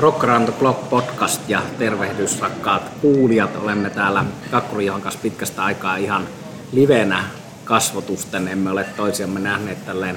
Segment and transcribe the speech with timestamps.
[0.00, 3.56] Rock Around the Clock podcast ja tervehdys rakkaat kuulijat.
[3.56, 6.26] Olemme täällä Kakkurijohan kanssa pitkästä aikaa ihan
[6.72, 7.24] livenä
[7.64, 8.48] kasvotusten.
[8.48, 10.16] Emme ole toisiamme nähneet tälleen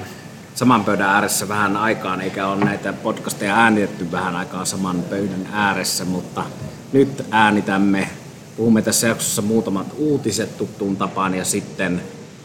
[0.54, 6.04] saman pöydän ääressä vähän aikaan, eikä ole näitä podcasteja äänitetty vähän aikaa saman pöydän ääressä,
[6.04, 6.44] mutta
[6.92, 8.08] nyt äänitämme,
[8.56, 12.02] puhumme tässä jaksossa muutamat uutiset tuttuun tapaan ja sitten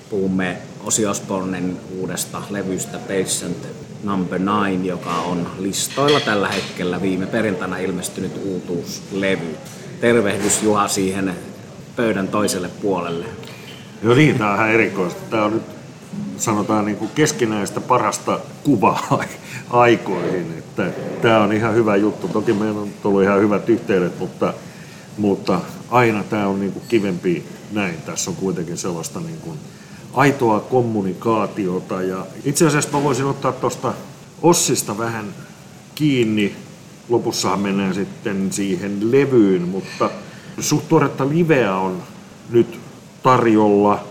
[0.10, 7.78] puhumme Osi Osbornen uudesta levystä Patient Number 9, joka on listoilla tällä hetkellä viime perjantaina
[7.78, 9.58] ilmestynyt uutuuslevy.
[10.02, 11.36] Tervehdys Juha siihen
[11.96, 13.26] pöydän toiselle puolelle.
[14.04, 15.22] Joo niin, tämä on ihan erikoista.
[15.30, 15.64] Tämä on nyt
[16.38, 19.24] sanotaan niin kuin keskinäistä parasta kuvaa
[19.70, 20.54] aikoihin.
[20.58, 20.92] Että
[21.22, 22.28] tämä on ihan hyvä juttu.
[22.28, 24.54] Toki meillä on tullut ihan hyvät yhteydet, mutta,
[25.18, 25.60] mutta
[25.92, 28.02] aina tämä on niin kuin kivempi näin.
[28.06, 29.60] Tässä on kuitenkin sellaista niin kuin
[30.14, 32.02] aitoa kommunikaatiota.
[32.02, 33.94] Ja itse asiassa mä voisin ottaa tuosta
[34.42, 35.26] Ossista vähän
[35.96, 36.56] kiinni.
[37.10, 40.10] Lopussahan mennään sitten siihen levyyn, mutta
[40.60, 42.04] suht tuoretta liveä on
[42.50, 42.80] nyt
[43.24, 44.04] tarjolla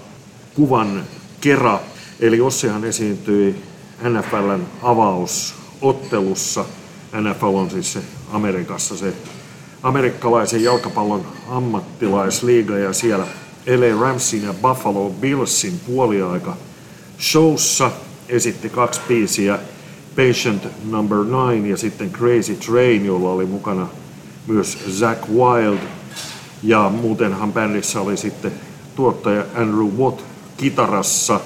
[0.55, 1.05] kuvan
[1.40, 1.80] kera.
[2.20, 3.56] Eli Ossihan esiintyi
[4.02, 6.64] NFLn avausottelussa.
[7.20, 8.00] NFL on siis se
[8.33, 9.14] Amerikassa se
[9.83, 13.27] amerikkalaisen jalkapallon ammattilaisliiga ja siellä
[13.69, 16.56] LA Ramsin ja Buffalo Billsin puoliaika
[17.20, 17.91] showssa
[18.28, 19.58] esitti kaksi biisiä,
[20.16, 23.89] Patient Number 9 ja sitten Crazy Train, jolla oli mukana
[24.46, 25.78] myös Zack Wild.
[26.62, 28.52] Ja muutenhan bändissä oli sitten
[28.96, 30.22] tuottaja Andrew Watt
[30.56, 31.41] kitarassa,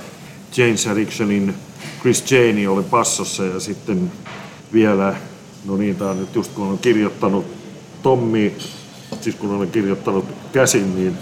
[0.56, 1.55] James Addictionin
[2.00, 4.12] Chris Janey oli passossa ja sitten
[4.73, 5.17] vielä,
[5.65, 7.47] no niin, tämä nyt just kun olen kirjoittanut
[8.03, 8.56] Tommi,
[9.20, 11.19] siis kun olen kirjoittanut käsin, niin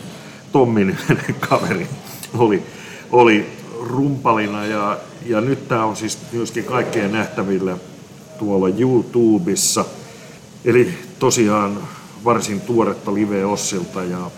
[0.52, 0.98] Tommin
[1.48, 1.86] kaveri
[2.38, 2.62] oli,
[3.10, 3.46] oli
[3.80, 7.76] rumpalina ja, ja nyt tämä on siis myöskin kaikkien nähtävillä
[8.38, 9.84] tuolla YouTubessa.
[10.64, 11.78] Eli tosiaan
[12.24, 14.30] varsin tuoretta live Ossilta ja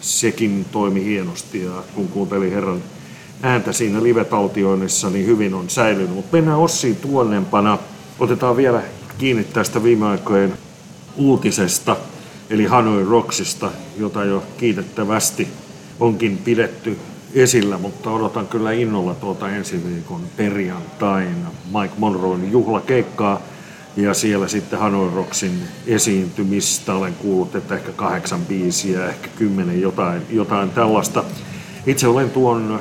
[0.00, 2.82] sekin toimi hienosti ja kun kuuntelin herran
[3.42, 6.14] ääntä siinä live-taltioinnissa, niin hyvin on säilynyt.
[6.14, 7.78] Mutta mennään Ossiin tuonnempana.
[8.18, 8.82] Otetaan vielä
[9.18, 10.58] kiinni tästä viime aikojen
[11.16, 11.96] uutisesta,
[12.50, 15.48] eli Hanoi Rocksista, jota jo kiitettävästi
[16.00, 16.98] onkin pidetty
[17.34, 23.40] esillä, mutta odotan kyllä innolla tuota ensi viikon perjantaina Mike Monroen juhlakeikkaa
[23.96, 26.94] ja siellä sitten Hanoi Rocksin esiintymistä.
[26.94, 31.24] Olen kuullut, että ehkä kahdeksan biisiä, ehkä kymmenen, jotain, jotain tällaista.
[31.86, 32.80] Itse olen tuon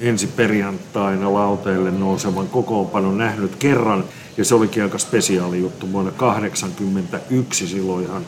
[0.00, 4.04] ensi perjantaina lauteille nousevan kokoonpanon nähnyt kerran,
[4.36, 8.26] ja se olikin aika spesiaali juttu vuonna 1981 silloin ihan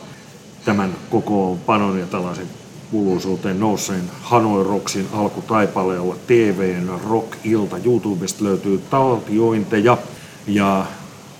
[0.67, 2.47] tämän kokoonpanon ja tällaisen
[2.91, 7.77] kuuluisuuteen nousseen Hanoi Rocksin alkutaipaleella TVn Rock-ilta.
[7.85, 9.97] YouTubesta löytyy taltiointeja
[10.47, 10.85] ja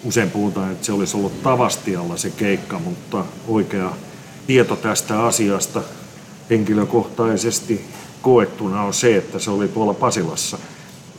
[0.03, 3.93] usein puhutaan, että se olisi ollut Tavastialla se keikka, mutta oikea
[4.47, 5.81] tieto tästä asiasta
[6.49, 7.85] henkilökohtaisesti
[8.21, 10.57] koettuna on se, että se oli tuolla Pasilassa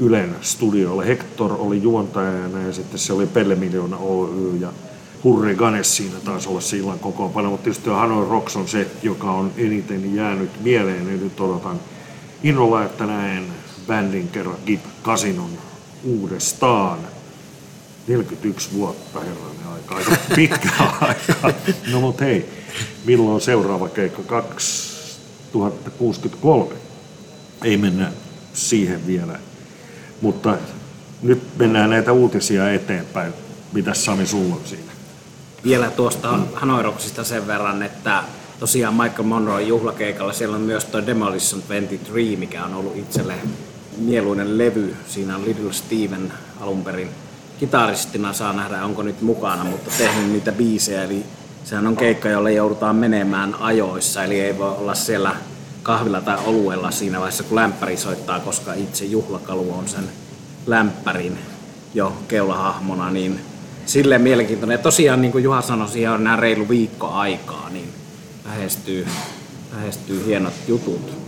[0.00, 1.02] Ylen studioilla.
[1.02, 4.72] Hector oli juontajana ja sitten se oli Pelle Miljoona Oy ja
[5.24, 9.52] Hurri Ganes siinä taisi olla sillan kokoonpano, mutta tietysti Hanoi Rocks on se, joka on
[9.56, 11.80] eniten jäänyt mieleen, ja nyt odotan
[12.42, 13.44] innolla, että näen
[13.86, 15.50] bändin kerran Gip Kasinon
[16.04, 16.98] uudestaan.
[18.08, 20.68] 41 vuotta herranen aika, aika pitkä
[21.00, 21.52] aika.
[21.92, 22.48] No mut hei,
[23.04, 24.22] milloin seuraava keikka?
[24.22, 26.74] 2063.
[27.64, 28.12] Ei mennä
[28.54, 29.38] siihen vielä.
[30.20, 30.58] Mutta
[31.22, 33.32] nyt mennään näitä uutisia eteenpäin.
[33.72, 34.87] Mitäs Sami sulla on siinä?
[35.64, 38.24] Vielä tuosta Hanoiroksista sen verran, että
[38.60, 43.34] tosiaan Michael Monroe juhlakeikalla siellä on myös tuo Demolition 23, mikä on ollut itselle
[43.98, 44.96] mieluinen levy.
[45.08, 47.08] Siinä on Little Steven alun perin
[47.60, 51.24] kitaristina saa nähdä, onko nyt mukana, mutta tehnyt niitä biisejä, eli
[51.64, 55.36] sehän on keikka, jolle joudutaan menemään ajoissa, eli ei voi olla siellä
[55.82, 60.04] kahvilla tai oluella siinä vaiheessa, kun lämpäri soittaa, koska itse juhlakalu on sen
[60.66, 61.38] lämpärin
[61.94, 63.40] jo keulahahmona, niin
[63.88, 64.74] silleen mielenkiintoinen.
[64.74, 67.88] Ja tosiaan, niin kuin Juha sanoi, siihen on nämä reilu viikko aikaa, niin
[68.44, 69.06] lähestyy,
[69.76, 71.18] lähestyy hienot jutut.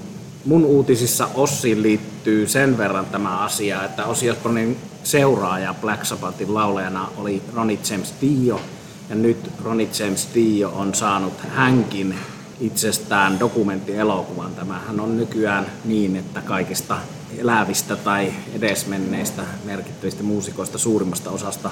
[0.44, 7.08] Mun uutisissa Ossiin liittyy sen verran tämä asia, että Ossi Osbornin seuraaja Black Sabbathin laulajana
[7.17, 8.61] oli Ronnie James Dio,
[9.08, 12.14] ja nyt Ronnie James Dio on saanut hänkin
[12.61, 14.55] itsestään dokumenttielokuvan.
[14.55, 16.99] Tämähän on nykyään niin, että kaikista
[17.38, 21.70] elävistä tai edesmenneistä merkittävistä muusikoista suurimmasta osasta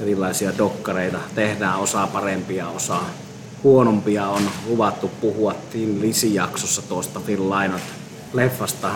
[0.00, 3.10] erilaisia dokkareita tehdään, osaa parempia, osaa
[3.64, 4.28] huonompia.
[4.28, 7.84] On luvattu puhua Tin Lisi-jaksossa tuosta Phil Lynott
[8.32, 8.90] leffasta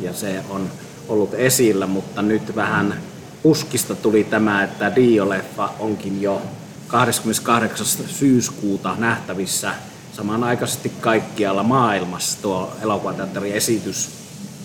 [0.00, 0.70] ja se on
[1.08, 3.00] ollut esillä, mutta nyt vähän
[3.42, 6.42] puskista tuli tämä, että Dio-leffa onkin jo
[6.88, 7.86] 28.
[8.06, 9.74] syyskuuta nähtävissä
[10.12, 14.10] samanaikaisesti kaikkialla maailmassa tuo elokuvateatterin esitys.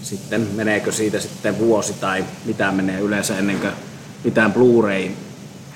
[0.02, 3.74] Sitten meneekö siitä sitten vuosi tai mitä menee yleensä ennen kuin
[4.24, 4.52] mitään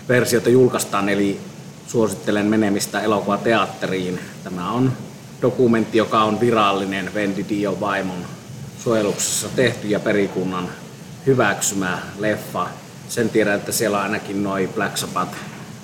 [0.07, 1.39] Blu-ray-versiota julkaistaan, eli
[1.87, 4.19] suosittelen menemistä elokuvateatteriin.
[4.43, 4.93] Tämä on
[5.41, 8.25] dokumentti, joka on virallinen Vendi Dio vaimon
[8.83, 10.69] suojeluksessa tehty ja perikunnan
[11.25, 12.67] hyväksymä leffa.
[13.09, 15.35] Sen tiedän, että siellä on ainakin noin Black Sabbath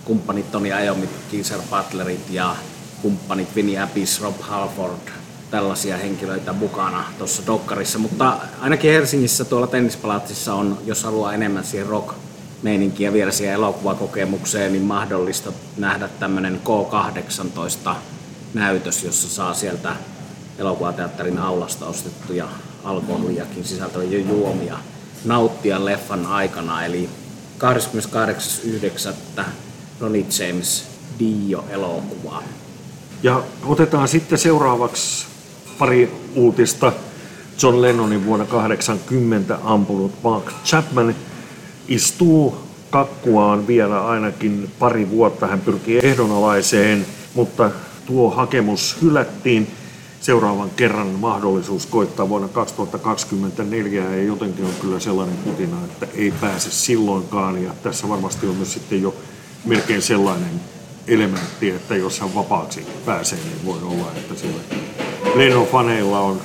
[0.05, 2.55] kumppanit Tony Iommi, Geezer Butlerit ja
[3.01, 5.09] kumppanit Vinnie Appice, Rob Halford,
[5.51, 11.87] tällaisia henkilöitä mukana tuossa dokkarissa, mutta ainakin Helsingissä tuolla tennispalatsissa on, jos haluaa enemmän siihen
[11.87, 12.28] rock
[12.63, 17.95] meininkiä viedä siihen elokuvakokemukseen, niin mahdollista nähdä tämmöinen K18
[18.53, 19.89] näytös, jossa saa sieltä
[20.59, 22.47] elokuvateatterin aulasta ostettuja
[22.83, 24.77] alkoholiakin sisältäviä juomia
[25.25, 26.85] nauttia leffan aikana.
[26.85, 27.09] Eli
[29.37, 29.43] 28.9.
[29.99, 30.87] Ronnie James
[31.19, 32.43] Dio-elokuvaa.
[33.23, 35.25] Ja otetaan sitten seuraavaksi
[35.79, 36.91] pari uutista.
[37.63, 41.15] John Lennonin vuonna 80 ampunut Mark Chapman
[41.89, 42.55] istuu
[42.89, 45.47] kakkuaan vielä ainakin pari vuotta.
[45.47, 47.71] Hän pyrkii ehdonalaiseen, mutta
[48.05, 49.67] tuo hakemus hylättiin.
[50.21, 56.71] Seuraavan kerran mahdollisuus koittaa vuonna 2024 ja jotenkin on kyllä sellainen kutina, että ei pääse
[56.71, 57.63] silloinkaan.
[57.63, 59.15] Ja tässä varmasti on myös sitten jo
[59.65, 60.61] melkein sellainen
[61.07, 64.61] elementti, että jos hän vapaaksi pääsee, niin voi olla, että siellä
[65.35, 66.41] Lennon faneilla on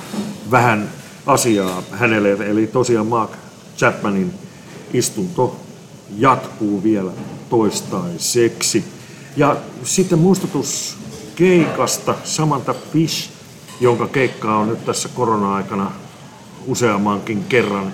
[0.51, 0.89] vähän
[1.25, 2.31] asiaa hänelle.
[2.31, 3.31] Eli tosiaan Mark
[3.77, 4.33] Chapmanin
[4.97, 5.55] istunto
[6.17, 7.11] jatkuu vielä
[7.49, 8.83] toistaiseksi.
[9.37, 10.97] Ja sitten muistutus
[11.35, 13.29] keikasta Samantha Fish,
[13.81, 15.91] jonka keikka on nyt tässä korona-aikana
[16.67, 17.93] useammankin kerran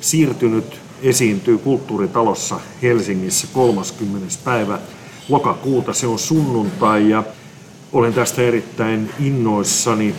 [0.00, 4.34] siirtynyt, esiintyy kulttuuritalossa Helsingissä 30.
[4.44, 4.78] päivä
[5.28, 5.92] lokakuuta.
[5.92, 7.24] Se on sunnuntai ja
[7.92, 10.14] olen tästä erittäin innoissani.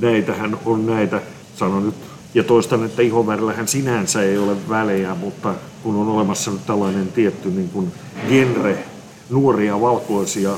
[0.00, 1.20] Näitähän on näitä,
[1.56, 2.07] sanon nyt
[2.38, 7.50] ja toistan, että ihonvärillähän sinänsä ei ole välejä, mutta kun on olemassa nyt tällainen tietty
[7.50, 7.92] niin kuin
[8.28, 8.78] genre,
[9.30, 10.50] nuoria valkoisia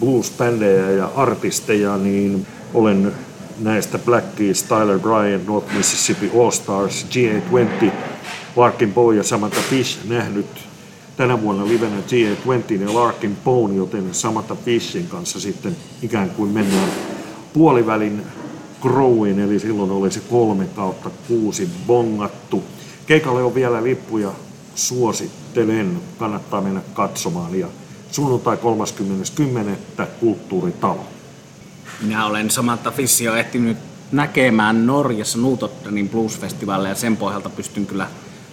[0.00, 3.12] blues-bändejä ja artisteja, niin olen
[3.58, 7.90] näistä Black Keys, Tyler Bryant, North Mississippi All Stars, G820,
[8.56, 10.46] Larkin Poe ja Samantha Fish nähnyt
[11.16, 16.88] tänä vuonna livenä G820 ja Larkin Poe, joten Samantha Fishin kanssa sitten ikään kuin mennään
[17.52, 18.22] puolivälin
[18.84, 22.64] Growin, eli silloin oli se kolme kautta kuusi bongattu.
[23.06, 24.32] Keikalle on vielä lippuja,
[24.74, 27.58] suosittelen, kannattaa mennä katsomaan.
[27.58, 27.66] Ja
[28.10, 28.58] sunnuntai
[29.98, 30.06] 30.10.
[30.20, 31.06] Kulttuuritalo.
[32.00, 33.76] Minä olen Samantha Fissio ehtinyt
[34.12, 38.06] näkemään Norjassa Nutottenin blues-festivaalia ja sen pohjalta pystyn kyllä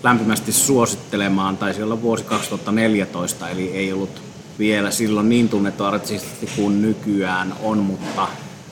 [0.03, 1.57] lämpimästi suosittelemaan.
[1.57, 4.21] Taisi olla vuosi 2014, eli ei ollut
[4.59, 8.27] vielä silloin niin tunnettu artisti kuin nykyään on, mutta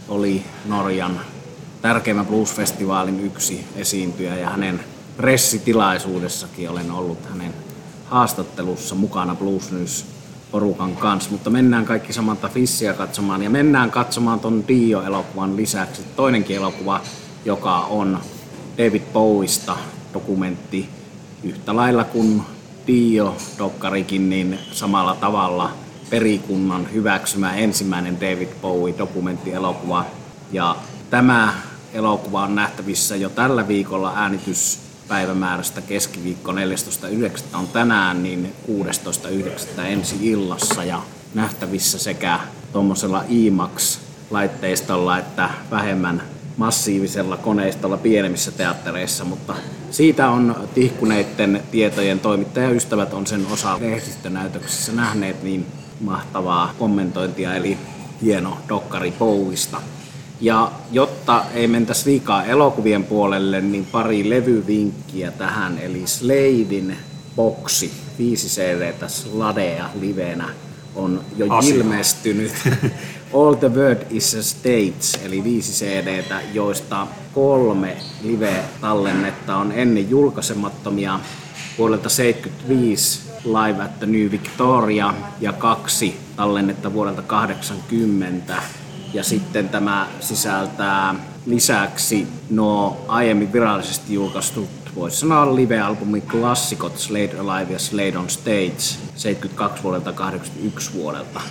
[0.09, 1.21] oli Norjan
[1.81, 4.79] tärkeimmän blues-festivaalin yksi esiintyjä ja hänen
[5.17, 7.53] pressitilaisuudessakin olen ollut hänen
[8.05, 10.05] haastattelussa mukana Blues News
[10.51, 16.55] porukan kanssa, mutta mennään kaikki Samantha Fissia katsomaan ja mennään katsomaan ton Dio-elokuvan lisäksi toinenkin
[16.55, 17.01] elokuva,
[17.45, 18.19] joka on
[18.77, 19.77] David Bowista
[20.13, 20.89] dokumentti
[21.43, 22.41] yhtä lailla kuin
[22.87, 25.71] Dio-dokkarikin, niin samalla tavalla
[26.09, 30.05] perikunnan hyväksymä ensimmäinen David Bowie-dokumenttielokuva.
[30.51, 30.75] Ja
[31.09, 31.53] tämä
[31.93, 36.57] elokuva on nähtävissä jo tällä viikolla äänityspäivämäärästä keskiviikko 14.9.
[37.53, 38.53] on tänään, niin
[39.77, 39.81] 16.9.
[39.81, 41.01] ensi illassa ja
[41.33, 42.39] nähtävissä sekä
[42.73, 46.23] tuommoisella IMAX-laitteistolla että vähemmän
[46.57, 49.55] massiivisella koneistolla pienemmissä teattereissa, mutta
[49.91, 55.65] siitä on tihkuneiden tietojen toimittajaystävät on sen osa lehdistönäytöksissä nähneet niin
[56.01, 57.77] mahtavaa kommentointia, eli
[58.21, 59.81] hieno dokkari Bowista.
[60.41, 65.79] Ja jotta ei mentäisi liikaa elokuvien puolelle, niin pari levyvinkkiä tähän.
[65.79, 66.97] Eli Sladein
[67.35, 70.49] boksi, 5 cd Sladea livenä,
[70.95, 71.75] on jo Asia.
[71.75, 72.51] ilmestynyt.
[73.33, 81.19] All the Word is a Stage, eli viisi cd joista kolme live-tallennetta on ennen julkaisemattomia
[81.77, 88.61] vuodelta 75 Live at the New Victoria ja kaksi tallennetta vuodelta 80
[89.13, 97.73] ja sitten tämä sisältää lisäksi nuo aiemmin virallisesti julkaistut, voisi sanoa live-albumin klassikot Slade Alive
[97.73, 98.75] ja Slade on Stage
[99.15, 101.41] 72 vuodelta 81 vuodelta.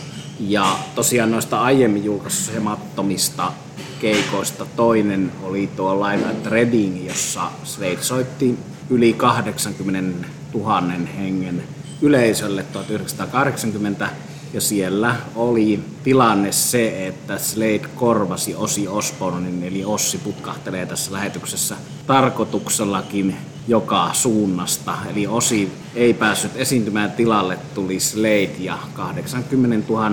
[0.41, 3.53] Ja tosiaan noista aiemmin julkaisumattomista
[4.01, 8.59] keikoista toinen oli tuo Live at Reading, jossa Slade soitti
[8.91, 10.83] yli 80 000
[11.19, 11.63] hengen
[12.03, 14.09] yleisölle 1980
[14.53, 21.77] Ja siellä oli tilanne se, että Slade korvasi Osi Osbornin, eli Ossi putkahtelee tässä lähetyksessä
[22.07, 23.37] tarkoituksellakin
[23.69, 24.95] joka suunnasta.
[25.11, 30.11] Eli Osi ei päässyt esiintymään tilalle, tuli Slade ja 80 000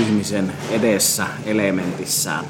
[0.00, 2.44] ihmisen edessä elementissään.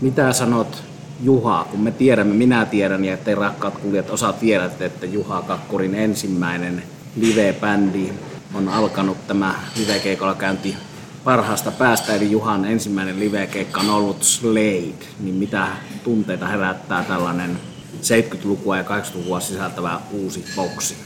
[0.00, 0.82] Mitä sanot
[1.22, 5.94] Juha, kun me tiedämme, minä tiedän ja te rakkaat kuulijat osaat tiedät, että Juha Kakkurin
[5.94, 6.82] ensimmäinen
[7.16, 8.12] live-bändi
[8.54, 10.76] on alkanut tämä live-keikolla käynti
[11.24, 15.66] parhaasta päästä, eli Juhan ensimmäinen live-keikka on ollut Slade, niin mitä
[16.04, 17.58] tunteita herättää tällainen
[18.02, 20.96] 70-lukua ja 80-lukua sisältävä uusi boksi?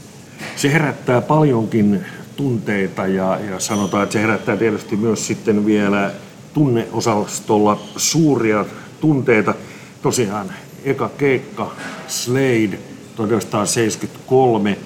[0.55, 6.11] Se herättää paljonkin tunteita ja, ja sanotaan, että se herättää tietysti myös sitten vielä
[6.53, 8.65] tunneosastolla suuria
[9.01, 9.53] tunteita.
[10.01, 11.71] Tosiaan eka keikka
[12.07, 12.79] Slade
[13.15, 14.77] 1973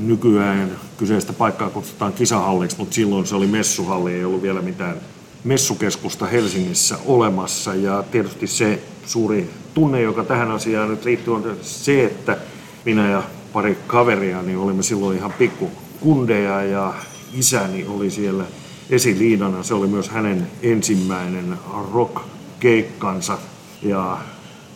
[0.00, 4.96] nykyään kyseistä paikkaa kutsutaan kisahalliksi, mutta silloin se oli messuhalli, ei ollut vielä mitään
[5.44, 7.74] messukeskusta Helsingissä olemassa.
[7.74, 12.38] Ja tietysti se suuri tunne, joka tähän asiaan nyt liittyy, on se, että
[12.84, 16.94] minä ja pari kaveria, niin olimme silloin ihan pikku kundeja ja
[17.34, 18.44] isäni oli siellä
[18.90, 19.62] esiliidana.
[19.62, 21.58] Se oli myös hänen ensimmäinen
[21.92, 23.38] rock-keikkansa
[23.82, 24.18] ja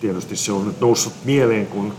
[0.01, 1.93] tietysti se on nyt noussut mieleen, kun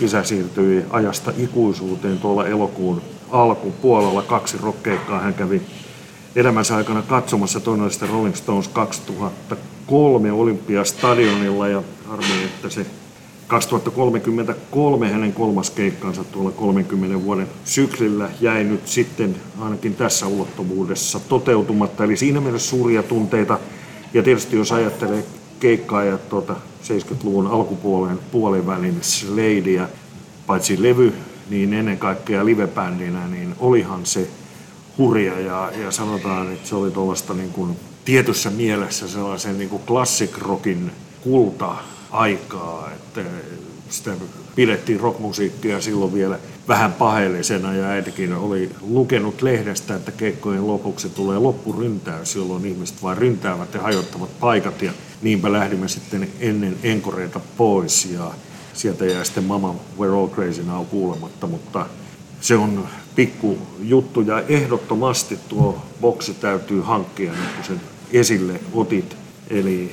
[0.00, 4.22] isä siirtyi ajasta ikuisuuteen tuolla elokuun alkupuolella.
[4.22, 5.62] Kaksi rockkeikkaa hän kävi
[6.36, 7.60] elämänsä aikana katsomassa.
[7.60, 12.86] Toinen Rolling Stones 2003 Olympiastadionilla ja arveli, että se
[13.46, 22.04] 2033 hänen kolmas keikkansa tuolla 30 vuoden syklillä jäi nyt sitten ainakin tässä ulottuvuudessa toteutumatta.
[22.04, 23.58] Eli siinä mielessä suuria tunteita.
[24.14, 25.24] Ja tietysti jos ajattelee
[25.60, 29.88] keikkaa ja tuota 70-luvun alkupuolen puolivälin Sladea,
[30.46, 31.12] paitsi levy,
[31.50, 34.28] niin ennen kaikkea livebändinä, niin olihan se
[34.98, 39.82] hurja ja, ja sanotaan, että se oli tuollaista niin kuin tietyssä mielessä sellaisen niin kuin
[39.86, 43.20] classic rockin kulta-aikaa, että
[43.88, 44.12] sitä
[44.54, 51.38] pidettiin rockmusiikkia silloin vielä vähän paheellisena ja äitikin oli lukenut lehdestä, että keikkojen lopuksi tulee
[51.38, 58.04] loppuryntäys, jolloin ihmiset vain ryntäävät ja hajottavat paikat ja niinpä lähdimme sitten ennen enkoreita pois
[58.04, 58.30] ja
[58.74, 61.86] sieltä jäi sitten Mama We're All Crazy Now kuulematta, mutta
[62.40, 67.80] se on pikku juttu ja ehdottomasti tuo boksi täytyy hankkia nyt kun sen
[68.12, 69.16] esille otit.
[69.50, 69.90] Eli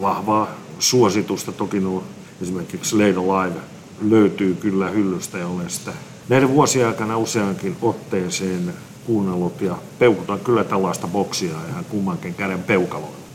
[0.00, 2.04] vahvaa suositusta toki nuo
[2.42, 3.60] esimerkiksi Slade Alive
[4.00, 5.92] löytyy kyllä hyllystä ja olen sitä
[6.28, 8.74] näiden vuosien aikana useankin otteeseen
[9.06, 13.25] kuunnellut ja peukutan kyllä tällaista boksia ihan kummankin käden peukaloilla.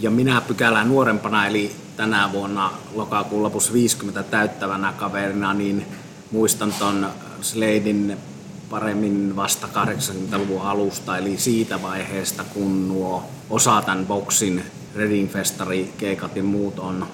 [0.00, 5.86] Ja minä pykälään nuorempana, eli tänä vuonna lokakuun lopussa 50 täyttävänä kaverina, niin
[6.30, 7.06] muistan ton
[7.40, 8.16] Sladein
[8.70, 14.62] paremmin vasta 80-luvun alusta, eli siitä vaiheesta, kun nuo osa tämän boksin
[14.96, 17.06] Reading Festari keikat ja muut on,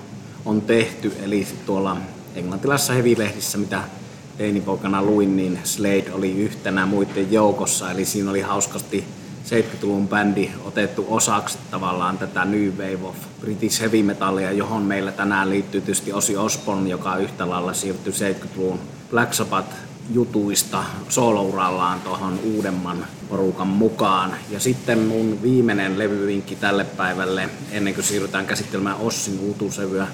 [0.44, 1.12] on tehty.
[1.22, 1.96] Eli tuolla
[2.34, 3.82] englantilaisessa hevilehdissä, mitä
[4.38, 7.90] teinipoikana luin, niin Slade oli yhtenä muiden joukossa.
[7.90, 9.04] Eli siinä oli hauskasti
[9.44, 15.50] 70-luvun bändi otettu osaksi tavallaan tätä New Wave of British Heavy Metallia, johon meillä tänään
[15.50, 19.74] liittyy tietysti Osi Osborne, joka yhtä lailla siirtyi 70-luvun Black Sabbath
[20.10, 24.34] jutuista soolourallaan tuohon uudemman porukan mukaan.
[24.50, 30.06] Ja sitten mun viimeinen levyvinkki tälle päivälle, ennen kuin siirrytään käsittelemään Ossin uutuusevyä,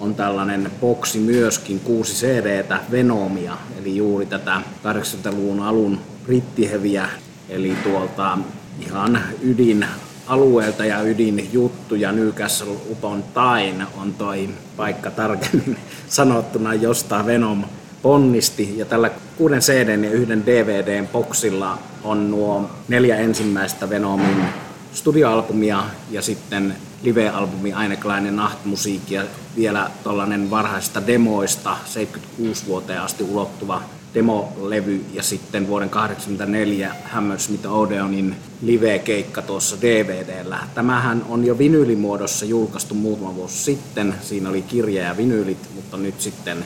[0.00, 7.08] on tällainen boksi myöskin, kuusi CDtä Venomia, eli juuri tätä 80-luvun alun brittiheviä,
[7.48, 8.38] eli tuolta
[8.80, 9.86] ihan ydin
[10.26, 15.78] alueelta ja ydinjuttuja Newcastle upon Tyne on toi paikka tarkemmin
[16.08, 17.64] sanottuna, josta Venom
[18.02, 18.78] ponnisti.
[18.78, 24.44] Ja tällä kuuden CD ja yhden DVDn boksilla on nuo neljä ensimmäistä Venomin
[24.92, 29.24] studioalbumia ja sitten live-albumi Aineklainen Nacht-musiikki ja
[29.56, 33.82] vielä tuollainen varhaisista demoista 76 vuoteen asti ulottuva
[34.14, 40.58] demolevy ja sitten vuoden 1984 Hammersmith Odeonin live-keikka tuossa DVDllä.
[40.74, 44.14] Tämähän on jo vinyylimuodossa julkaistu muutama vuosi sitten.
[44.20, 46.64] Siinä oli kirja ja vinyylit, mutta nyt sitten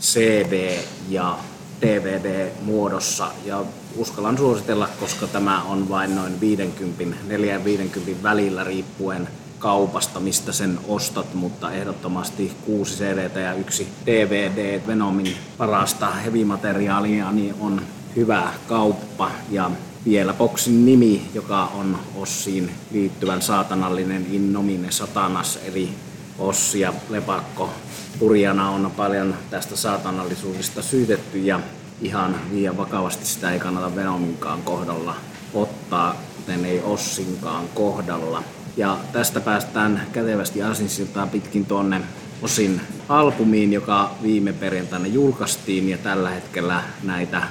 [0.00, 0.78] CD
[1.08, 1.38] ja
[1.80, 3.64] DVD-muodossa ja
[3.96, 9.28] uskallan suositella, koska tämä on vain noin 50, 4-50 välillä riippuen
[9.58, 17.54] kaupasta, mistä sen ostat, mutta ehdottomasti kuusi CD ja yksi DVD Venomin parasta hevimateriaalia niin
[17.60, 17.82] on
[18.16, 19.70] hyvä kauppa ja
[20.04, 25.88] vielä boksin nimi, joka on Ossiin liittyvän saatanallinen Innomine Satanas, eli
[26.38, 27.70] Ossi ja Lepakko
[28.18, 31.60] purjana on paljon tästä saatanallisuudesta syytetty ja
[32.00, 35.14] ihan liian vakavasti sitä ei kannata Venominkaan kohdalla
[35.54, 38.42] ottaa, kuten ei Ossinkaan kohdalla.
[38.76, 42.00] Ja tästä päästään kätevästi asinsiltaan pitkin tuonne
[42.42, 47.42] Osin albumiin, joka viime perjantaina julkaistiin ja tällä hetkellä näitä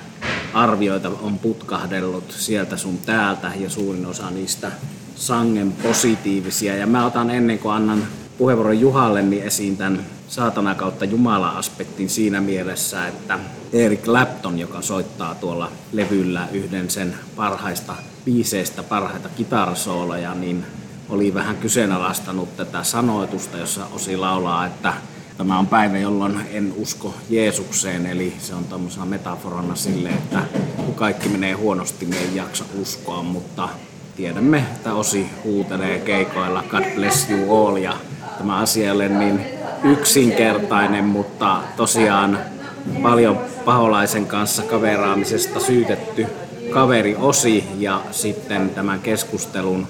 [0.53, 4.71] arvioita on putkahdellut sieltä sun täältä ja suurin osa niistä
[5.15, 6.75] sangen positiivisia.
[6.75, 8.03] Ja mä otan ennen kuin annan
[8.37, 13.39] puheenvuoron Juhalle, niin esiin tämän saatana kautta Jumala-aspektin siinä mielessä, että
[13.73, 20.65] Eric Clapton, joka soittaa tuolla levyllä yhden sen parhaista biiseistä, parhaita kitarasooloja, niin
[21.09, 24.93] oli vähän kyseenalaistanut tätä sanoitusta, jossa Osi laulaa, että
[25.37, 30.39] tämä on päivä, jolloin en usko Jeesukseen, eli se on tämmöisenä metaforana sille, että
[30.75, 33.69] kun kaikki menee huonosti, niin ei jaksa uskoa, mutta
[34.15, 37.97] tiedämme, että Osi huutelee keikoilla God bless you all, ja
[38.37, 39.41] tämä asia ei niin
[39.83, 42.39] yksinkertainen, mutta tosiaan
[43.01, 46.27] paljon paholaisen kanssa kaveraamisesta syytetty
[46.69, 49.87] kaveri Osi ja sitten tämän keskustelun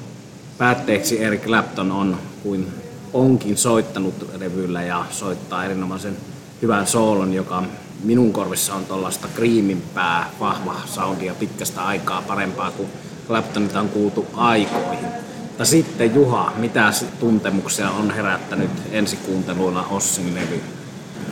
[0.58, 2.68] päätteeksi Eric Clapton on kuin
[3.14, 6.18] onkin soittanut levyllä ja soittaa erinomaisen
[6.62, 7.64] hyvän soolon, joka
[8.04, 12.90] minun korvissa on tuollaista kriimimpää, vahva soundia pitkästä aikaa parempaa kuin
[13.28, 15.06] Claptonita on kuultu aikoihin.
[15.42, 20.62] Mutta sitten Juha, mitä tuntemuksia on herättänyt ensikuunteluilla Ossin levy?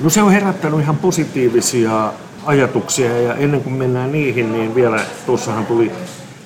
[0.02, 2.14] No se on herättänyt ihan positiivisia
[2.46, 5.92] ajatuksia ja ennen kuin mennään niihin, niin vielä tuossahan tuli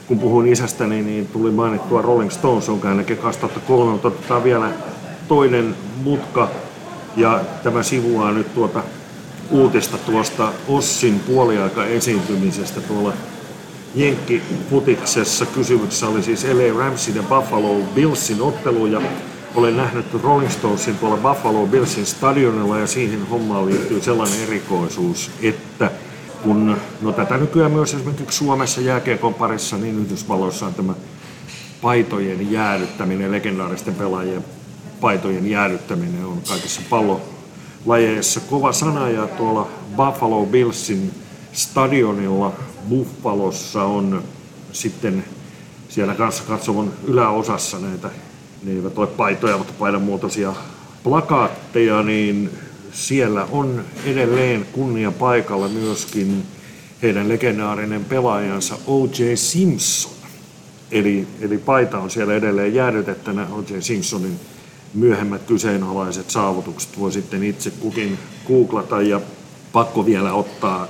[0.08, 4.70] kun puhuin isästäni, niin tuli mainittua Rolling Stones, jonka ainakin 2003, mutta otetaan vielä
[5.28, 6.50] toinen mutka,
[7.18, 8.84] ja tämä sivuaa nyt tuota
[9.52, 13.14] uutista tuosta Ossin puoliaika esiintymisestä tuolla
[13.96, 15.46] Jenkki-putiksessa.
[15.46, 19.02] Kysymyksessä oli siis LA Ramsin ja Buffalo Billsin ottelu, ja
[19.56, 25.92] olen nähnyt Rolling Stonesin tuolla Buffalo Billsin stadionilla, ja siihen hommaan liittyy sellainen erikoisuus, että
[26.48, 30.94] kun, no tätä nykyään myös esimerkiksi Suomessa jääkiekon parissa, niin Yhdysvalloissa on tämä
[31.82, 34.46] paitojen jäädyttäminen, legendaaristen pelaajien
[35.02, 38.40] paitojen jäädyttäminen on kaikissa pallolajeissa.
[38.40, 41.12] Kova sana ja tuolla Buffalo Billsin
[41.54, 42.54] stadionilla
[42.90, 44.24] Buffalossa on
[44.72, 45.24] sitten
[45.90, 48.10] siellä kanssa katsovon yläosassa näitä,
[48.64, 50.54] ne eivät ole paitoja, mutta paidan muotoisia
[51.04, 52.50] plakaatteja, niin
[52.98, 56.44] siellä on edelleen kunnia paikalla myöskin
[57.02, 59.36] heidän legendaarinen pelaajansa O.J.
[59.36, 60.12] Simpson.
[60.92, 63.80] Eli, eli paita on siellä edelleen jäädytettänä O.J.
[63.80, 64.40] Simpsonin
[64.94, 69.22] myöhemmät kyseenalaiset saavutukset voi sitten itse kukin googlata ja
[69.74, 70.88] pakko vielä ottaa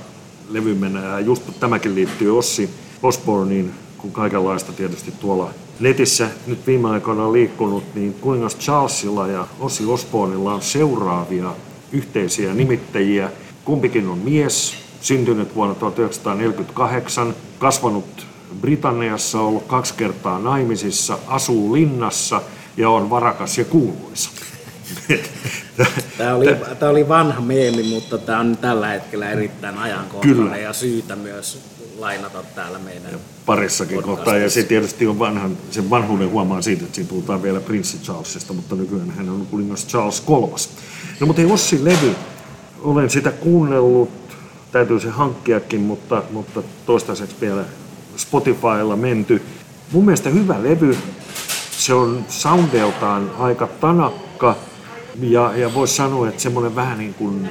[0.50, 1.04] levymennä.
[1.04, 2.70] Ja just tämäkin liittyy Ossi
[3.02, 9.84] Osbornein, kun kaikenlaista tietysti tuolla netissä nyt viime aikoina liikkunut, niin kuningas Charlesilla ja Ossi
[9.84, 11.54] Osborneilla on seuraavia
[11.92, 13.30] yhteisiä nimittäjiä.
[13.64, 18.26] Kumpikin on mies, syntynyt vuonna 1948, kasvanut
[18.60, 22.42] Britanniassa, ollut kaksi kertaa naimisissa, asuu linnassa
[22.76, 24.30] ja on varakas ja kuuluisa.
[26.18, 26.46] Tämä oli,
[26.78, 31.60] tämä oli vanha meemi, mutta tämä on tällä hetkellä erittäin ajankohtainen ja syytä myös
[31.98, 34.36] lainata täällä meidän Parissakin kohtaa.
[34.36, 38.52] Ja se tietysti on vanhan, sen vanhuuden huomaa siitä, että siinä puhutaan vielä prinssi Charlesista,
[38.52, 40.70] mutta nykyään hän on kuningas Charles kolmas.
[41.20, 42.14] No mutta ei Ossi levy,
[42.80, 44.10] olen sitä kuunnellut,
[44.72, 47.64] täytyy se hankkiakin, mutta, mutta toistaiseksi vielä
[48.16, 49.42] Spotifylla menty.
[49.92, 50.96] Mun mielestä hyvä levy,
[51.70, 54.56] se on soundeltaan aika tanakka
[55.20, 57.48] ja, ja voisi sanoa, että semmoinen vähän niin kuin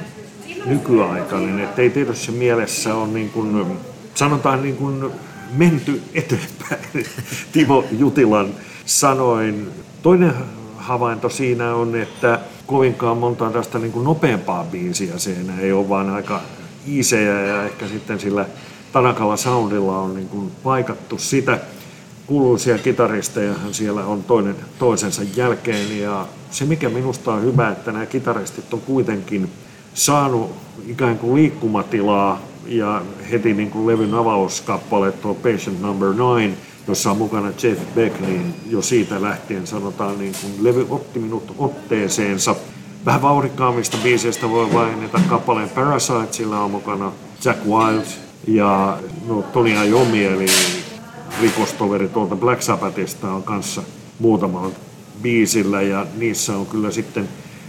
[0.66, 3.66] nykyaikainen, että ei tietysti mielessä on niin kuin,
[4.14, 5.12] sanotaan niin kuin
[5.50, 7.06] menty eteenpäin
[7.52, 9.70] Timo Jutilan sanoin.
[10.02, 10.34] Toinen
[10.76, 16.10] havainto siinä on, että kovinkaan monta tästä niin kuin nopeampaa biisiä siinä ei ole vaan
[16.10, 16.40] aika
[16.88, 18.46] iisejä ja ehkä sitten sillä
[18.92, 21.58] Tanakalla soundilla on niin kuin paikattu sitä.
[22.26, 28.06] Kuuluisia kitaristejahan siellä on toinen toisensa jälkeen ja se mikä minusta on hyvä, että nämä
[28.06, 29.50] kitaristit on kuitenkin
[29.94, 30.52] saanut
[30.86, 36.56] ikään kuin liikkumatilaa ja heti niin kuin levyn avauskappale tuo Patient Number 9,
[36.88, 41.54] jossa on mukana Jeff Beck, niin jo siitä lähtien sanotaan niin kuin levy otti minut
[41.58, 42.54] otteeseensa.
[43.06, 47.12] Vähän vauhdikkaammista biiseistä voi mainita kappaleen Parasite, sillä on mukana
[47.44, 48.04] Jack Wild
[48.46, 50.46] ja no, Tony Iommi, eli
[51.40, 53.82] rikostoveri tuolta Black Sabbathista on kanssa
[54.18, 54.70] muutamalla
[55.22, 57.28] biisillä ja niissä on kyllä sitten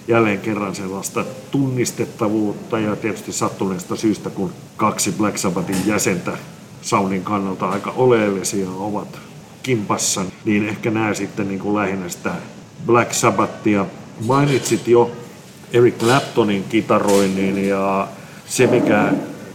[0.10, 6.38] jälleen kerran sellaista tunnistettavuutta ja tietysti sattuneesta syystä, kun kaksi Black Sabbathin jäsentä
[6.82, 9.20] Soundin kannalta aika oleellisia ovat
[9.64, 12.32] kimpassa, niin ehkä nämä sitten niin kuin lähinnä sitä
[12.86, 13.86] Black Sabbathia.
[14.26, 15.12] Mainitsit jo
[15.74, 18.08] Eric Claptonin kitaroinnin ja
[18.46, 19.14] se mikä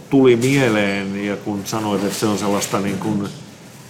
[0.09, 3.27] tuli mieleen ja kun sanoit, että se on sellaista niin kuin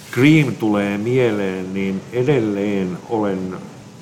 [0.08, 3.58] Scream tulee mieleen, niin edelleen olen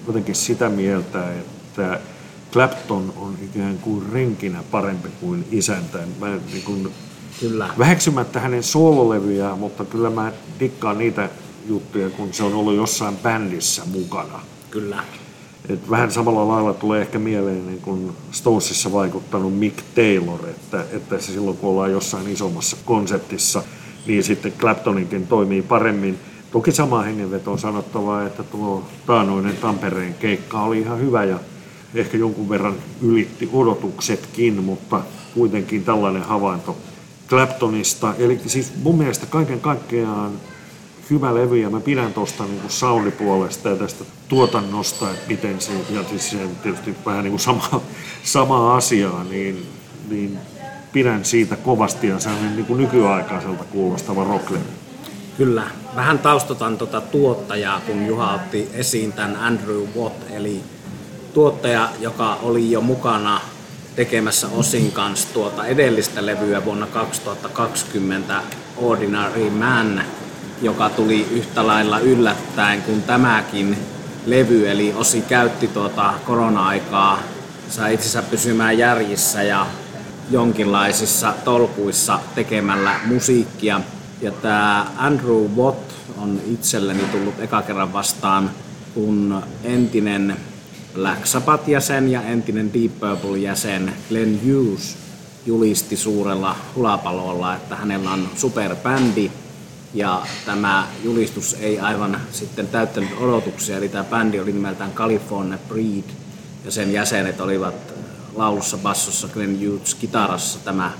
[0.07, 1.99] jotenkin sitä mieltä, että
[2.53, 5.97] Clapton on ikään kuin renkinä parempi kuin isäntä.
[6.19, 6.93] Mä niin kuin,
[7.39, 7.69] Kyllä.
[7.77, 11.29] Väheksymättä hänen soololevyjään, mutta kyllä mä dikkaan niitä
[11.67, 14.39] juttuja, kun se on ollut jossain bändissä mukana.
[14.71, 15.03] Kyllä.
[15.69, 21.19] Et vähän samalla lailla tulee ehkä mieleen niin kuin Stonesissa vaikuttanut Mick Taylor, että, että
[21.19, 23.63] se silloin kun ollaan jossain isommassa konseptissa,
[24.05, 26.19] niin sitten Claptoninkin toimii paremmin.
[26.51, 31.39] Toki sama hengenveto on sanottava, että tuo taanoinen Tampereen keikka oli ihan hyvä ja
[31.95, 35.01] ehkä jonkun verran ylitti odotuksetkin, mutta
[35.33, 36.77] kuitenkin tällainen havainto
[37.29, 38.13] Claptonista.
[38.17, 40.31] Eli siis mun mielestä kaiken kaikkiaan
[41.09, 46.03] hyvä levy ja mä pidän tuosta niin soundipuolesta ja tästä tuotannosta, että miten se, ja
[46.03, 47.81] siis se tietysti vähän niin kuin sama,
[48.23, 49.65] sama asia, niin,
[50.09, 50.37] niin
[50.93, 54.63] pidän siitä kovasti ja se on niin kuin nykyaikaiselta kuulostava rocklevy.
[55.37, 55.63] Kyllä.
[55.95, 60.61] Vähän taustotan tuota tuottajaa, kun Juha otti esiin tämän Andrew Watt, eli
[61.33, 63.41] tuottaja, joka oli jo mukana
[63.95, 68.41] tekemässä Osin kanssa tuota edellistä levyä vuonna 2020
[68.77, 70.03] Ordinary Man,
[70.61, 73.77] joka tuli yhtä lailla yllättäen kuin tämäkin
[74.25, 77.19] levy, eli Osi käytti tuota korona-aikaa,
[77.69, 79.67] sai itsensä pysymään järjissä ja
[80.31, 83.81] jonkinlaisissa tolkuissa tekemällä musiikkia.
[84.21, 88.51] Ja tämä Andrew Watt on itselleni tullut eka kerran vastaan,
[88.93, 90.37] kun entinen
[90.93, 94.97] Black Sabbath-jäsen ja entinen Deep Purple-jäsen Glenn Hughes
[95.45, 99.31] julisti suurella hulapalolla, että hänellä on superbändi.
[99.93, 106.03] Ja tämä julistus ei aivan sitten täyttänyt odotuksia, eli tämä bändi oli nimeltään California Breed.
[106.65, 107.75] Ja sen jäsenet olivat
[108.35, 110.91] laulussa, bassossa Glenn Hughes, kitarassa tämä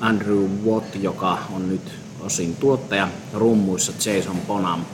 [0.00, 4.84] Andrew Watt, joka on nyt osin tuottaja, rummuissa Jason Bonham,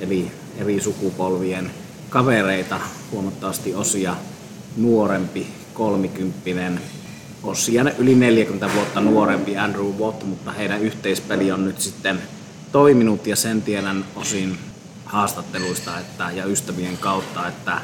[0.00, 1.70] eli eri sukupolvien
[2.08, 2.80] kavereita,
[3.14, 4.16] huomattavasti osia
[4.76, 6.80] nuorempi, kolmikymppinen,
[7.42, 12.22] osia yli 40 vuotta nuorempi Andrew Watt, mutta heidän yhteispeli on nyt sitten
[12.72, 14.58] toiminut ja sen tiedän osin
[15.04, 17.80] haastatteluista että, ja ystävien kautta, että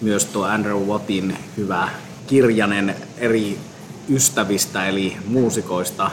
[0.00, 1.88] myös tuo Andrew Wattin hyvä
[2.26, 3.58] kirjanen eri
[4.08, 6.10] ystävistä eli muusikoista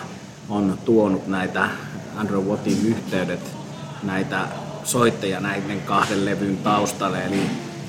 [0.50, 1.70] on tuonut näitä
[2.16, 3.52] Andrew Wattin yhteydet
[4.04, 4.48] näitä
[4.84, 7.26] soittajia näiden kahden levyn taustalle.
[7.26, 7.42] Eli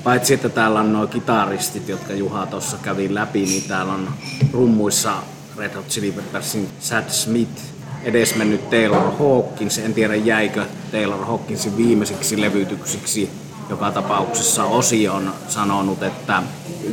[0.05, 4.09] paitsi että täällä on nuo kitaristit, jotka Juha tuossa kävi läpi, niin täällä on
[4.53, 5.13] rummuissa
[5.57, 7.61] Red Hot Chili Peppersin Sad Smith,
[8.03, 13.29] edesmennyt Taylor Hawkins, en tiedä jäikö Taylor Hawkinsin viimeisiksi levytyksiksi.
[13.69, 16.43] Joka tapauksessa Osi on sanonut, että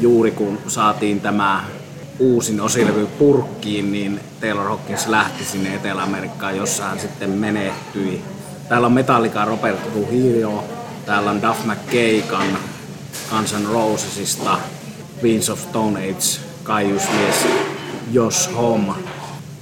[0.00, 1.64] juuri kun saatiin tämä
[2.18, 8.22] uusin osilevy purkkiin, niin Taylor Hawkins lähti sinne Etelä-Amerikkaan, jossa hän sitten menehtyi.
[8.68, 10.64] Täällä on Metallica Robert Trujillo,
[11.06, 12.71] täällä on Duff McKagan
[13.32, 14.58] Guns N' Rosesista,
[15.22, 17.46] Queens of Stone Age, kaiusmies
[18.10, 18.92] Josh Homme,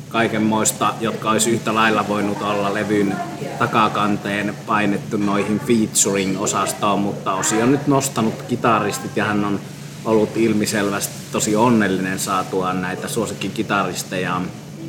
[0.09, 3.17] kaikenmoista, jotka olisi yhtä lailla voinut olla levyn
[3.59, 9.61] takakanteen painettu noihin featuring-osastoon, mutta Osi on nyt nostanut kitaristit ja hän on
[10.05, 14.41] ollut ilmiselvästi tosi onnellinen saatuaan näitä suosikkikitaristeja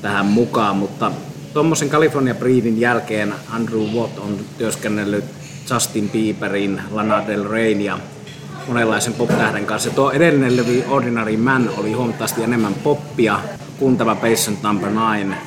[0.01, 1.11] tähän mukaan, mutta
[1.53, 5.25] tuommoisen California Breedin jälkeen Andrew Watt on työskennellyt
[5.69, 7.99] Justin Bieberin, Lana Del Reyn ja
[8.67, 9.89] monenlaisen pop-tähden kanssa.
[9.89, 13.39] Tuo edellinen levy Ordinary Man oli huomattavasti enemmän poppia
[13.79, 15.37] kuin tämä Patient Number 9.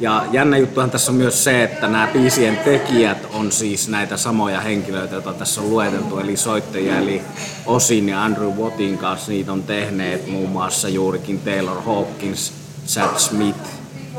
[0.00, 4.60] Ja jännä juttuhan tässä on myös se, että nämä biisien tekijät on siis näitä samoja
[4.60, 7.22] henkilöitä, joita tässä on lueteltu, eli soittajia, eli
[7.66, 12.52] Osin ja Andrew Wattin kanssa niitä on tehneet muun muassa juurikin Taylor Hawkins,
[12.86, 13.58] Chad Smith,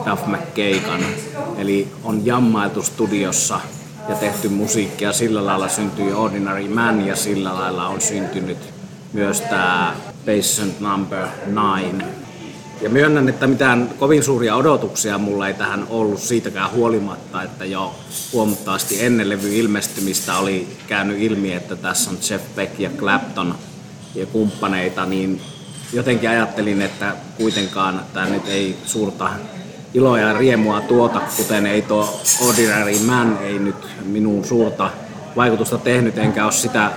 [0.05, 1.01] Duff McKagan.
[1.57, 3.59] Eli on jammailtu studiossa
[4.09, 5.13] ja tehty musiikkia.
[5.13, 8.57] Sillä lailla syntyi Ordinary Man ja sillä lailla on syntynyt
[9.13, 12.03] myös tämä Patient Number 9.
[12.81, 17.95] Ja myönnän, että mitään kovin suuria odotuksia mulla ei tähän ollut siitäkään huolimatta, että jo
[18.33, 23.55] huomattavasti ennen levy ilmestymistä oli käynyt ilmi, että tässä on Jeff Beck ja Clapton
[24.15, 25.41] ja kumppaneita, niin
[25.93, 29.29] jotenkin ajattelin, että kuitenkaan tämä nyt ei suurta
[29.93, 34.89] iloa ja riemua tuota, kuten ei tuo Ordinary Man ei nyt minun suurta
[35.35, 36.91] vaikutusta tehnyt, enkä ole sitä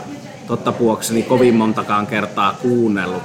[0.46, 3.22] totta puokseni kovin montakaan kertaa kuunnellut.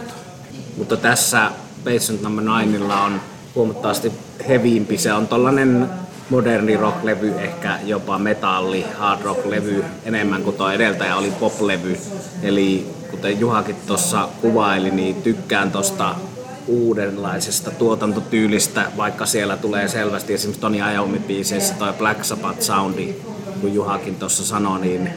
[0.78, 1.52] Mutta tässä
[1.84, 3.22] Patient Number 9 on
[3.56, 4.12] huomattavasti
[4.48, 4.98] heviimpi.
[4.98, 5.90] Se on tollanen
[6.30, 11.98] moderni rock-levy, ehkä jopa metalli, hard rock-levy enemmän kuin tuo edeltäjä oli pop-levy.
[12.44, 16.16] Eli kuten Juhakin tuossa kuvaili, niin tykkään tuosta
[16.70, 23.16] uudenlaisesta tuotantotyylistä, vaikka siellä tulee selvästi esimerkiksi Tony Iommi biiseissä toi Black Sabbath soundi
[23.62, 25.10] kun Juhakin tuossa sanoi, niin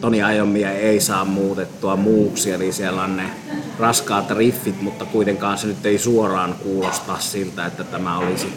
[0.00, 3.30] Toni Ajomia ei saa muutettua muuksi, eli siellä on ne
[3.78, 8.52] raskaat riffit, mutta kuitenkaan se nyt ei suoraan kuulosta siltä, että tämä olisi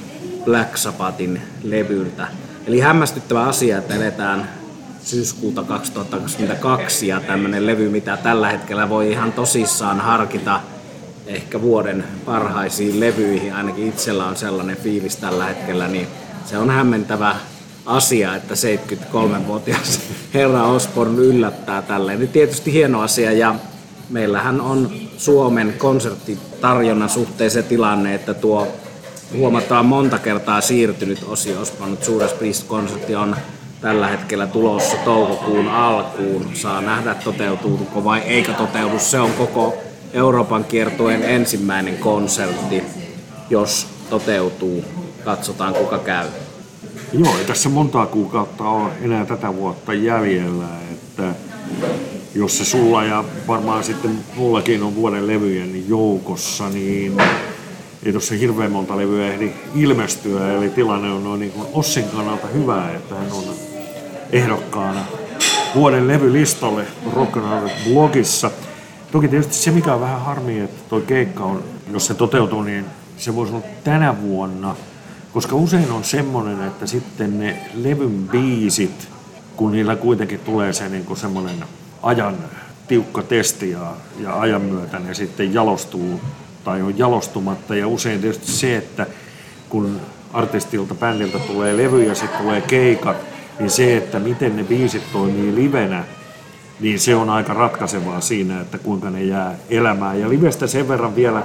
[0.46, 2.28] Black Sabbathin levyltä.
[2.68, 4.50] Eli hämmästyttävä asia, että eletään
[5.04, 10.60] syyskuuta 2022 ja tämmöinen levy, mitä tällä hetkellä voi ihan tosissaan harkita
[11.36, 16.08] ehkä vuoden parhaisiin levyihin, ainakin itsellä on sellainen fiilis tällä hetkellä, niin
[16.46, 17.36] se on hämmentävä
[17.86, 20.00] asia, että 73-vuotias
[20.34, 22.20] herra Osborne yllättää tälleen.
[22.20, 23.56] Nyt tietysti hieno asia ja
[24.10, 28.68] meillähän on Suomen konserttitarjonnan suhteen se tilanne, että tuo
[29.34, 33.36] huomataan monta kertaa siirtynyt Osi Osborne Judas Priest-konsertti on
[33.82, 36.46] tällä hetkellä tulossa toukokuun alkuun.
[36.54, 39.00] Saa nähdä toteutuuko vai eikö toteudu.
[39.00, 39.78] Se on koko
[40.14, 42.84] Euroopan kiertueen ensimmäinen konsertti,
[43.50, 44.86] jos toteutuu.
[45.26, 46.28] Katsotaan kuka käy.
[47.14, 51.24] Joo, ei tässä montaa kuukautta ole enää tätä vuotta jäljellä, että
[52.36, 57.18] jos se sulla ja varmaan sitten mullakin on vuoden levyjen joukossa, niin
[58.06, 62.48] ei tuossa hirveän monta levyä ehdi ilmestyä, eli tilanne on noin niin kuin Ossin kannalta
[62.48, 63.44] hyvä, että hän on
[64.32, 65.06] ehdokkaana
[65.76, 67.38] vuoden levylistalle Rock
[67.90, 68.52] blogissa.
[69.12, 72.86] Toki tietysti se, mikä on vähän harmi, että tuo keikka on, jos se toteutuu, niin
[73.18, 74.76] se voisi olla tänä vuonna,
[75.34, 79.08] koska usein on semmoinen, että sitten ne levyn biisit,
[79.56, 81.66] kun niillä kuitenkin tulee se niin semmoinen
[82.04, 82.36] ajan
[82.88, 86.22] tiukka testi ja, ja ajan myötä ne sitten jalostuu
[86.64, 87.76] tai on jalostumatta.
[87.76, 89.08] Ja usein tietysti se, että
[89.70, 90.00] kun
[90.34, 93.18] artistilta, bändiltä tulee levy ja sitten tulee keikat,
[93.60, 96.04] niin se, että miten ne biisit toimii livenä,
[96.82, 100.20] niin se on aika ratkaisevaa siinä, että kuinka ne jää elämään.
[100.20, 101.44] Ja livestä sen verran vielä,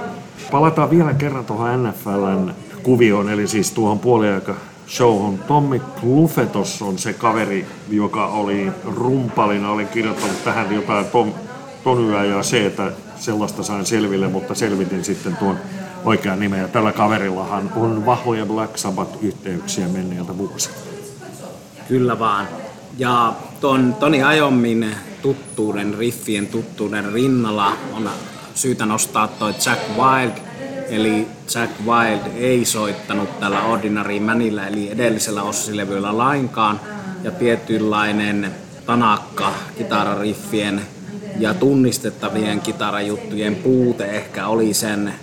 [0.51, 4.55] palataan vielä kerran tuohon NFLn kuvioon, eli siis tuohon puoliaika
[4.87, 5.39] showhun.
[5.39, 11.31] Tommi Klufetos on se kaveri, joka oli rumpalina, olin kirjoittanut tähän jotain tom,
[11.83, 15.57] tonyä ja se, että sellaista sain selville, mutta selvitin sitten tuon
[16.05, 16.59] oikean nimen.
[16.59, 20.79] Ja tällä kaverillahan on vahvoja Black Sabbath-yhteyksiä menneiltä vuosilta.
[21.87, 22.47] Kyllä vaan.
[22.97, 28.09] Ja ton Toni Ajommin tuttuuden, riffien tuttuuden rinnalla on
[28.55, 30.31] syytä nostaa toi Jack Wild.
[30.89, 36.79] Eli Jack Wild ei soittanut tällä Ordinary Manillä, eli edellisellä ossilevyllä lainkaan.
[37.23, 38.51] Ja tietynlainen
[38.85, 40.81] tanakka kitarariffien
[41.39, 45.13] ja tunnistettavien kitarajuttujen puute ehkä oli sen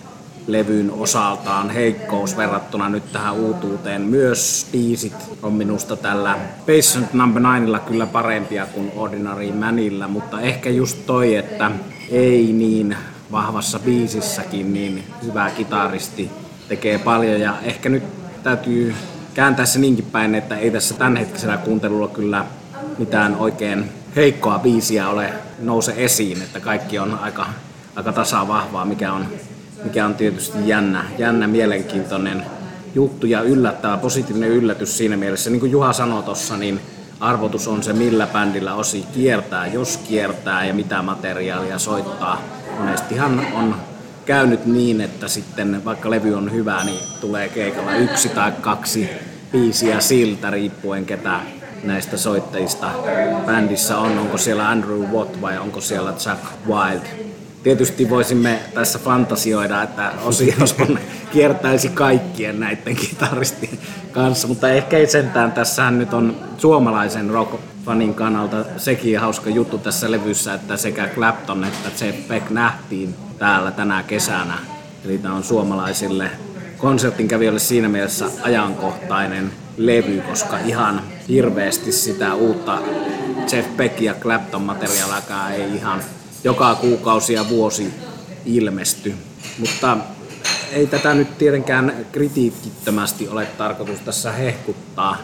[0.46, 4.02] levyn osaltaan heikkous verrattuna nyt tähän uutuuteen.
[4.02, 10.70] Myös biisit on minusta tällä Patient Number 9 kyllä parempia kuin Ordinary Manilla, mutta ehkä
[10.70, 11.70] just toi, että
[12.10, 12.96] ei niin
[13.32, 16.30] vahvassa biisissäkin niin hyvä kitaristi
[16.68, 18.02] tekee paljon ja ehkä nyt
[18.42, 18.94] täytyy
[19.34, 22.46] kääntää se niinkin päin, että ei tässä tämänhetkisellä kuuntelulla kyllä
[22.98, 23.84] mitään oikein
[24.16, 27.46] heikkoa biisiä ole nouse esiin, että kaikki on aika,
[27.96, 29.26] aika tasa vahvaa, mikä on
[29.84, 32.44] mikä on tietysti jännä, jännä mielenkiintoinen
[32.94, 35.50] juttu ja yllättävä, positiivinen yllätys siinä mielessä.
[35.50, 36.80] Niin kuin Juha sanoi tuossa, niin
[37.20, 42.42] arvotus on se, millä bändillä osi kiertää, jos kiertää ja mitä materiaalia soittaa.
[42.78, 43.74] Monestihan on
[44.26, 49.10] käynyt niin, että sitten vaikka levy on hyvä, niin tulee keikalla yksi tai kaksi
[49.52, 51.40] biisiä siltä, riippuen ketä
[51.84, 52.90] näistä soittajista
[53.46, 54.18] bändissä on.
[54.18, 57.02] Onko siellä Andrew Watt vai onko siellä Jack Wild
[57.64, 61.00] tietysti voisimme tässä fantasioida, että Osi Osborne
[61.32, 63.78] kiertäisi kaikkien näiden kitaristien
[64.12, 65.52] kanssa, mutta ehkä ei sentään.
[65.52, 72.04] Tässähän nyt on suomalaisen rock-fanin kannalta sekin hauska juttu tässä levyssä, että sekä Clapton että
[72.04, 74.58] Jeff Beck nähtiin täällä tänä kesänä.
[75.04, 76.30] Eli tämä on suomalaisille
[76.78, 82.78] konsertin kävijöille siinä mielessä ajankohtainen levy, koska ihan hirveästi sitä uutta
[83.52, 86.00] Jeff Beck ja Clapton materiaalia ei ihan
[86.44, 87.94] joka kuukausi ja vuosi
[88.46, 89.14] ilmesty.
[89.58, 89.96] Mutta
[90.72, 95.16] ei tätä nyt tietenkään kritiikittömästi ole tarkoitus tässä hehkuttaa.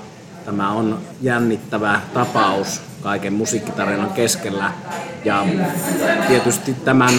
[0.45, 4.73] Tämä on jännittävä tapaus kaiken musiikkitarinan keskellä.
[5.25, 5.47] Ja
[6.29, 7.15] tietysti tämän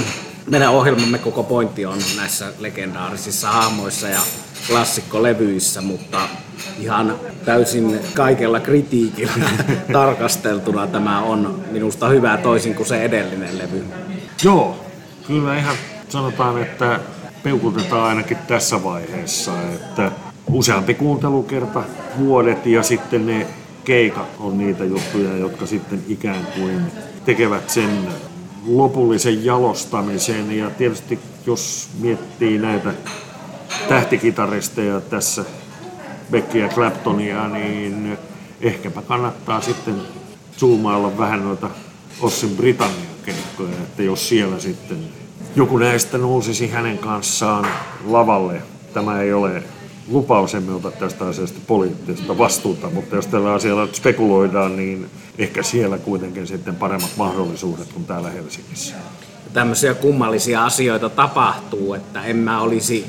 [0.47, 4.19] meidän ohjelmamme koko pointti on näissä legendaarisissa hahmoissa ja
[4.67, 6.29] klassikkolevyissä, mutta
[6.79, 9.49] ihan täysin kaikella kritiikillä
[9.93, 13.86] tarkasteltuna tämä on minusta hyvä toisin kuin se edellinen levy.
[14.43, 14.86] Joo,
[15.27, 15.75] kyllä ihan
[16.10, 16.99] sanotaan, että
[17.43, 20.12] peukutetaan ainakin tässä vaiheessa, että
[20.51, 21.84] useampi kuuntelukerta
[22.17, 23.47] vuodet ja sitten ne
[23.84, 26.81] keikat on niitä juttuja, jotka sitten ikään kuin
[27.25, 28.07] tekevät sen
[28.65, 30.57] lopullisen jalostamisen.
[30.57, 32.93] Ja tietysti jos miettii näitä
[33.89, 35.45] tähtikitaristeja tässä
[36.32, 38.17] Beckia Claptonia, niin
[38.62, 39.96] ehkäpä kannattaa sitten
[40.58, 41.70] zoomailla vähän noita
[42.22, 44.98] Ossin Britannian keikkoja, että jos siellä sitten
[45.56, 47.67] joku näistä nousisi hänen kanssaan
[48.06, 48.62] lavalle.
[48.94, 49.63] Tämä ei ole
[50.08, 55.98] lupaus, emme ota tästä asiasta poliittista vastuuta, mutta jos tällä asialla spekuloidaan, niin ehkä siellä
[55.98, 58.96] kuitenkin sitten paremmat mahdollisuudet kuin täällä Helsingissä.
[59.54, 63.06] Tämmöisiä kummallisia asioita tapahtuu, että en mä olisi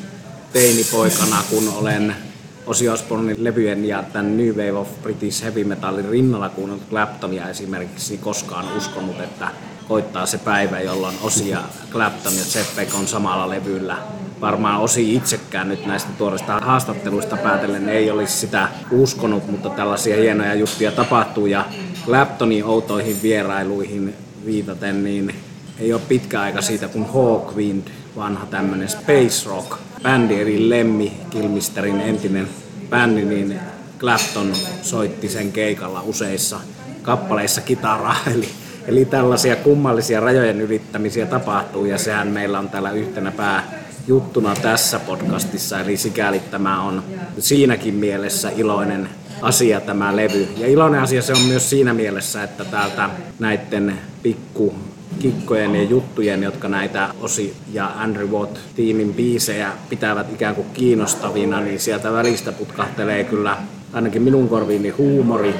[0.53, 2.17] teinipoikana, kun olen
[2.67, 8.19] Ozzy Osbournein levyjen ja tämän New Wave of British Heavy Metalin rinnalla kuunnellut Claptonia esimerkiksi
[8.19, 9.49] koskaan uskonut, että
[9.89, 13.97] koittaa se päivä, jolloin Osi ja Clapton ja Jeff Beck on samalla levyllä.
[14.41, 20.55] Varmaan Osi itsekään nyt näistä tuorista haastatteluista päätellen ei olisi sitä uskonut, mutta tällaisia hienoja
[20.55, 21.65] juttuja tapahtuu ja
[22.05, 24.15] Claptonin outoihin vierailuihin
[24.47, 25.35] viitaten, niin
[25.79, 32.01] ei ole pitkä aika siitä, kun Hawkwind, vanha tämmöinen space rock bändi, eli Lemmi Kilmisterin
[32.01, 32.49] entinen
[32.91, 33.61] bändi, niin
[33.99, 36.61] Clapton soitti sen keikalla useissa
[37.03, 38.49] kappaleissa kitaraa, eli
[38.87, 45.81] Eli tällaisia kummallisia rajojen ylittämisiä tapahtuu ja sehän meillä on täällä yhtenä pääjuttuna tässä podcastissa.
[45.81, 47.03] Eli sikäli tämä on
[47.39, 49.09] siinäkin mielessä iloinen
[49.43, 50.49] asia tämä levy.
[50.57, 54.75] Ja iloinen asia se on myös siinä mielessä, että täältä näiden pikku
[55.19, 61.61] kikkojen ja juttujen, jotka näitä Osi ja Andrew Watt tiimin biisejä pitävät ikään kuin kiinnostavina,
[61.61, 63.57] niin sieltä välistä putkahtelee kyllä
[63.93, 65.55] ainakin minun korviini huumori.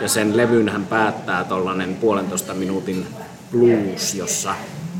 [0.00, 3.06] Ja sen levyn hän päättää tuollainen puolentoista minuutin
[3.50, 4.54] blues, jossa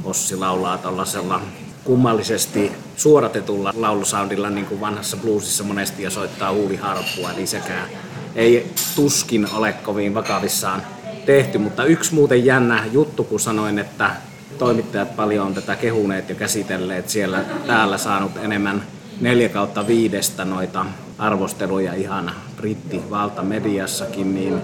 [0.05, 1.41] Ossi laulaa tuollaisella
[1.85, 7.89] kummallisesti suoratetulla laulusoundilla, niin kuin vanhassa bluesissa monesti, ja soittaa huuliharppua, niin sekään
[8.37, 10.83] ei tuskin ole kovin vakavissaan
[11.27, 11.59] tehty.
[11.59, 14.11] Mutta yksi muuten jännä juttu, kun sanoin, että
[14.59, 18.83] toimittajat paljon on tätä kehuneet ja käsitelleet siellä täällä saanut enemmän
[19.21, 20.87] 4 kautta viidestä noita
[21.19, 24.61] arvosteluja ihan brittivaltamediassakin, niin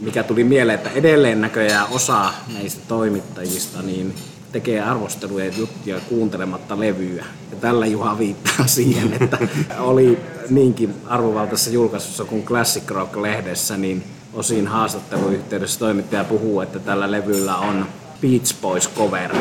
[0.00, 4.14] mikä tuli mieleen, että edelleen näköjään osa meistä toimittajista niin
[4.52, 7.24] tekee arvosteluja juttuja kuuntelematta levyä.
[7.50, 9.38] Ja tällä Juha viittaa siihen, että
[9.78, 10.18] oli
[10.50, 17.86] niinkin arvovaltaisessa julkaisussa kuin Classic Rock-lehdessä, niin osin haastatteluyhteydessä toimittaja puhuu, että tällä levyllä on
[18.20, 19.36] Beach Boys cover.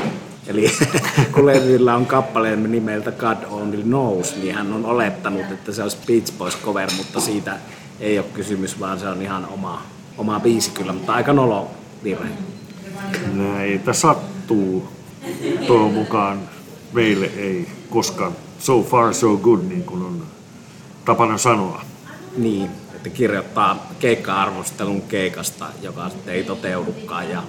[0.47, 0.71] Eli
[1.33, 5.97] kun levyllä on kappaleen nimeltä God Only Knows, niin hän on olettanut, että se olisi
[6.07, 7.57] Beach Boys cover, mutta siitä
[7.99, 9.81] ei ole kysymys, vaan se on ihan oma
[10.17, 11.71] oma biisi kyllä, mutta aika nolo
[12.03, 12.29] virhe.
[13.33, 14.87] Näitä sattuu.
[15.67, 16.39] Toivon mukaan
[16.93, 20.23] meille ei koskaan so far so good, niin kuin on
[21.05, 21.81] tapana sanoa.
[22.37, 22.69] Niin,
[23.03, 27.43] että kirjoittaa keikka-arvostelun keikasta, joka sitten ei toteudukaan ja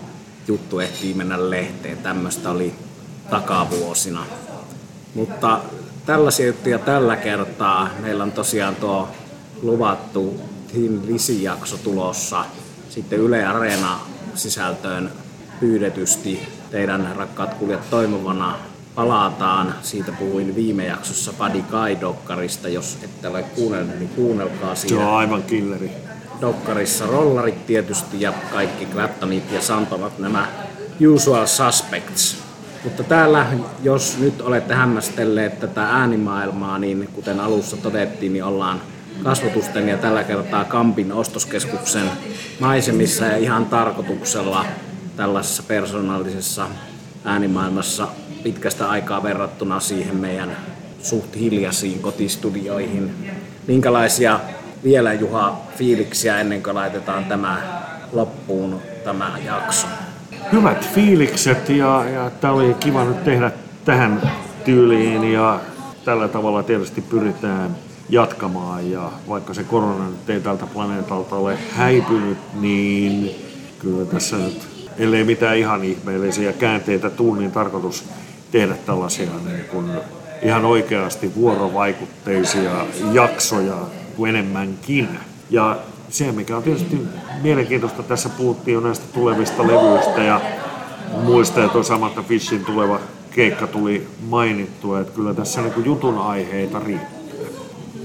[0.49, 1.99] juttu ehtii mennä lehteen.
[1.99, 2.75] Tämmöistä oli
[3.31, 4.27] takavuosina.
[5.15, 5.61] Mutta
[6.07, 7.91] tällaisia juttuja tällä kertaa.
[8.01, 9.09] Meillä on tosiaan tuo
[9.63, 12.45] luvattu Thin Lisi-jakso tulossa
[12.89, 14.01] sitten Yle Areena
[14.35, 15.13] sisältöön
[15.61, 18.59] pyydetysti teidän rakkaat kuljat toimivana
[18.95, 19.75] palataan.
[19.83, 22.69] Siitä puhuin viime jaksossa Buddy Guy-dokkarista.
[22.69, 24.97] Jos ette ole kuunnelleet, niin kuunnelkaa siitä.
[24.97, 25.91] Se on aivan killeri.
[26.41, 30.47] Dokkarissa rollarit tietysti ja kaikki Claptonit ja Santonat nämä
[31.15, 32.37] usual suspects.
[32.85, 33.47] Mutta täällä,
[33.83, 38.81] jos nyt olette hämmästelleet tätä äänimaailmaa, niin kuten alussa todettiin, niin ollaan
[39.23, 42.11] kasvotusten ja tällä kertaa Kampin ostoskeskuksen
[42.61, 44.67] maisemissa ja ihan tarkoituksella
[45.17, 46.69] tällaisessa persoonallisessa
[47.25, 48.09] äänimaailmassa
[48.45, 50.57] pitkästä aikaa verrattuna siihen meidän
[51.03, 53.11] suht hiljaisiin kotistudioihin.
[53.67, 54.41] Minkälaisia
[54.85, 57.63] vielä Juha fiiliksiä ennen kuin laitetaan tämä
[58.13, 59.87] loppuun tämä jakso?
[60.53, 63.51] Hyvät fiilikset ja, ja tämä oli kiva nyt tehdä
[63.85, 64.31] tähän
[64.65, 65.61] tyyliin ja
[66.05, 67.77] tällä tavalla tietysti pyritään
[68.09, 73.31] jatkamaan ja vaikka se korona nyt ei tältä planeetalta ole häipynyt, niin
[73.79, 78.05] kyllä tässä nyt, ellei mitään ihan ihmeellisiä käänteitä tuu, niin tarkoitus
[78.55, 79.91] tehdä tällaisia niin kuin
[80.43, 83.77] ihan oikeasti vuorovaikutteisia jaksoja
[84.17, 85.09] kuin enemmänkin.
[85.51, 85.77] Ja
[86.09, 87.01] se, mikä on tietysti
[87.43, 90.41] mielenkiintoista, tässä puhuttiin jo näistä tulevista levyistä ja
[91.23, 93.01] muista, että Samantha Fishin tuleva
[93.31, 97.11] keikka tuli mainittua, että kyllä tässä niin jutun aiheita riittää.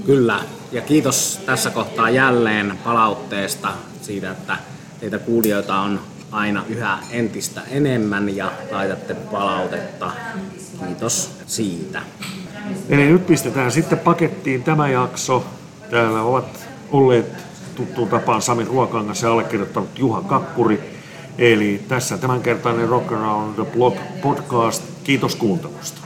[0.06, 0.40] Kyllä,
[0.72, 3.68] ja kiitos tässä kohtaa jälleen palautteesta
[4.02, 4.56] siitä, että
[5.00, 6.00] teitä kuulijoita on
[6.32, 10.10] aina yhä entistä enemmän ja laitatte palautetta.
[10.86, 12.02] Kiitos siitä.
[12.88, 15.44] Eli nyt pistetään sitten pakettiin tämä jakso.
[15.90, 17.32] Täällä ovat olleet
[17.74, 21.00] tuttuun tapaan Sami Ruokangas ja allekirjoittanut Juha Kakkuri.
[21.38, 24.82] Eli tässä tämänkertainen Rock Around the Block podcast.
[25.04, 25.99] Kiitos kuuntelusta.